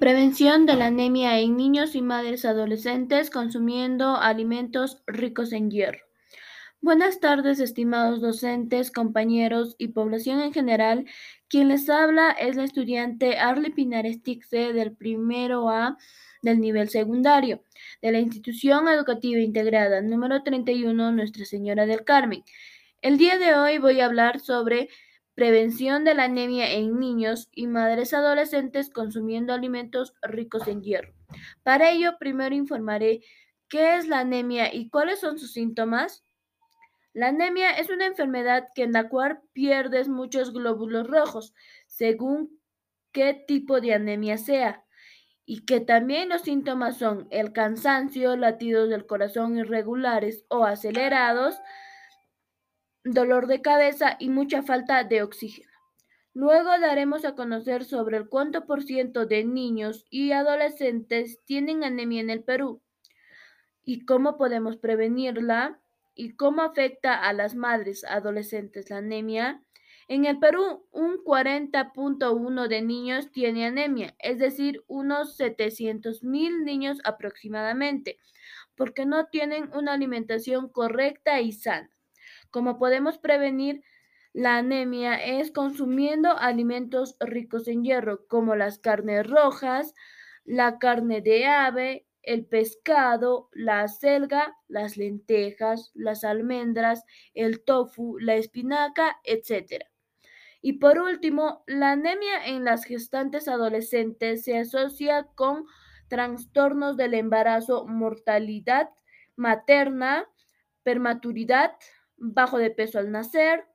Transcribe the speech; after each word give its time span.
Prevención 0.00 0.64
de 0.64 0.76
la 0.76 0.86
anemia 0.86 1.38
en 1.40 1.58
niños 1.58 1.94
y 1.94 2.00
madres 2.00 2.46
adolescentes 2.46 3.28
consumiendo 3.28 4.16
alimentos 4.16 5.02
ricos 5.06 5.52
en 5.52 5.70
hierro. 5.70 5.98
Buenas 6.80 7.20
tardes, 7.20 7.60
estimados 7.60 8.22
docentes, 8.22 8.90
compañeros 8.90 9.74
y 9.76 9.88
población 9.88 10.40
en 10.40 10.54
general. 10.54 11.04
Quien 11.48 11.68
les 11.68 11.90
habla 11.90 12.30
es 12.30 12.56
la 12.56 12.64
estudiante 12.64 13.36
Arly 13.36 13.72
Pinares 13.72 14.22
Tixe 14.22 14.72
del 14.72 14.96
primero 14.96 15.68
A 15.68 15.98
del 16.40 16.62
nivel 16.62 16.88
secundario 16.88 17.62
de 18.00 18.12
la 18.12 18.20
Institución 18.20 18.88
Educativa 18.88 19.40
Integrada 19.40 20.00
número 20.00 20.42
31 20.42 21.12
Nuestra 21.12 21.44
Señora 21.44 21.84
del 21.84 22.04
Carmen. 22.04 22.42
El 23.02 23.18
día 23.18 23.36
de 23.36 23.54
hoy 23.54 23.76
voy 23.76 24.00
a 24.00 24.06
hablar 24.06 24.40
sobre 24.40 24.88
prevención 25.34 26.04
de 26.04 26.14
la 26.14 26.24
anemia 26.24 26.72
en 26.72 26.98
niños 26.98 27.48
y 27.52 27.66
madres 27.66 28.12
adolescentes 28.12 28.90
consumiendo 28.90 29.52
alimentos 29.52 30.14
ricos 30.22 30.68
en 30.68 30.82
hierro. 30.82 31.14
Para 31.62 31.90
ello, 31.90 32.16
primero 32.18 32.54
informaré 32.54 33.22
qué 33.68 33.96
es 33.96 34.08
la 34.08 34.20
anemia 34.20 34.74
y 34.74 34.90
cuáles 34.90 35.20
son 35.20 35.38
sus 35.38 35.52
síntomas. 35.52 36.24
La 37.12 37.28
anemia 37.28 37.70
es 37.72 37.90
una 37.90 38.06
enfermedad 38.06 38.68
que 38.74 38.82
en 38.82 38.92
la 38.92 39.08
cual 39.08 39.40
pierdes 39.52 40.08
muchos 40.08 40.52
glóbulos 40.52 41.06
rojos, 41.06 41.54
según 41.86 42.60
qué 43.12 43.34
tipo 43.46 43.80
de 43.80 43.94
anemia 43.94 44.38
sea, 44.38 44.84
y 45.44 45.64
que 45.64 45.80
también 45.80 46.28
los 46.28 46.42
síntomas 46.42 46.98
son 46.98 47.26
el 47.30 47.52
cansancio, 47.52 48.36
latidos 48.36 48.88
del 48.88 49.06
corazón 49.06 49.58
irregulares 49.58 50.44
o 50.48 50.64
acelerados, 50.64 51.60
dolor 53.04 53.46
de 53.46 53.62
cabeza 53.62 54.16
y 54.18 54.28
mucha 54.28 54.62
falta 54.62 55.04
de 55.04 55.22
oxígeno. 55.22 55.70
Luego 56.32 56.70
daremos 56.78 57.24
a 57.24 57.34
conocer 57.34 57.84
sobre 57.84 58.16
el 58.16 58.28
cuánto 58.28 58.66
por 58.66 58.82
ciento 58.82 59.26
de 59.26 59.44
niños 59.44 60.06
y 60.10 60.32
adolescentes 60.32 61.40
tienen 61.44 61.82
anemia 61.82 62.20
en 62.20 62.30
el 62.30 62.44
Perú 62.44 62.82
y 63.84 64.04
cómo 64.04 64.36
podemos 64.36 64.76
prevenirla 64.76 65.80
y 66.14 66.36
cómo 66.36 66.62
afecta 66.62 67.14
a 67.14 67.32
las 67.32 67.54
madres 67.56 68.04
adolescentes 68.04 68.90
la 68.90 68.98
anemia. 68.98 69.62
En 70.06 70.24
el 70.24 70.38
Perú, 70.38 70.86
un 70.92 71.18
40.1 71.24 72.68
de 72.68 72.82
niños 72.82 73.30
tiene 73.32 73.66
anemia, 73.66 74.14
es 74.18 74.38
decir, 74.38 74.84
unos 74.86 75.36
700 75.36 76.22
mil 76.22 76.64
niños 76.64 76.98
aproximadamente, 77.04 78.18
porque 78.76 79.06
no 79.06 79.26
tienen 79.26 79.70
una 79.74 79.94
alimentación 79.94 80.68
correcta 80.68 81.40
y 81.40 81.52
sana. 81.52 81.90
Como 82.50 82.78
podemos 82.78 83.18
prevenir 83.18 83.82
la 84.32 84.58
anemia 84.58 85.14
es 85.14 85.50
consumiendo 85.50 86.36
alimentos 86.38 87.16
ricos 87.20 87.66
en 87.68 87.82
hierro, 87.82 88.26
como 88.28 88.54
las 88.54 88.78
carnes 88.78 89.28
rojas, 89.28 89.94
la 90.44 90.78
carne 90.78 91.20
de 91.20 91.46
ave, 91.46 92.06
el 92.22 92.46
pescado, 92.46 93.48
la 93.52 93.88
selga, 93.88 94.56
las 94.68 94.96
lentejas, 94.96 95.90
las 95.94 96.22
almendras, 96.24 97.04
el 97.34 97.64
tofu, 97.64 98.18
la 98.18 98.34
espinaca, 98.34 99.16
etc. 99.24 99.84
Y 100.62 100.74
por 100.74 100.98
último, 100.98 101.64
la 101.66 101.92
anemia 101.92 102.46
en 102.46 102.64
las 102.64 102.84
gestantes 102.84 103.48
adolescentes 103.48 104.44
se 104.44 104.58
asocia 104.58 105.28
con 105.34 105.64
trastornos 106.08 106.96
del 106.96 107.14
embarazo, 107.14 107.86
mortalidad 107.86 108.90
materna, 109.36 110.28
permaturidad, 110.82 111.72
bajo 112.20 112.58
de 112.58 112.70
peso 112.70 113.00
al 113.00 113.10
nacer, 113.10 113.66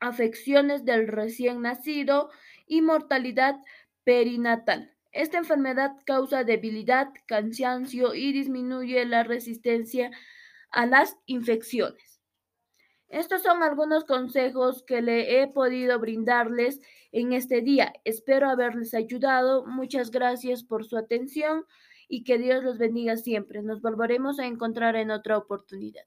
afecciones 0.00 0.84
del 0.84 1.06
recién 1.06 1.62
nacido 1.62 2.30
y 2.66 2.82
mortalidad 2.82 3.56
perinatal. 4.02 4.92
Esta 5.12 5.38
enfermedad 5.38 5.92
causa 6.06 6.42
debilidad, 6.42 7.08
cansancio 7.26 8.14
y 8.14 8.32
disminuye 8.32 9.04
la 9.04 9.22
resistencia 9.22 10.10
a 10.70 10.86
las 10.86 11.16
infecciones. 11.26 12.20
Estos 13.08 13.42
son 13.42 13.62
algunos 13.62 14.04
consejos 14.04 14.82
que 14.84 15.02
le 15.02 15.42
he 15.42 15.46
podido 15.46 15.98
brindarles 16.00 16.80
en 17.12 17.34
este 17.34 17.60
día. 17.60 17.92
Espero 18.04 18.48
haberles 18.48 18.94
ayudado. 18.94 19.66
Muchas 19.66 20.10
gracias 20.10 20.64
por 20.64 20.86
su 20.86 20.96
atención 20.96 21.66
y 22.08 22.24
que 22.24 22.38
Dios 22.38 22.64
los 22.64 22.78
bendiga 22.78 23.18
siempre. 23.18 23.62
Nos 23.62 23.82
volveremos 23.82 24.38
a 24.38 24.46
encontrar 24.46 24.96
en 24.96 25.10
otra 25.10 25.36
oportunidad. 25.36 26.06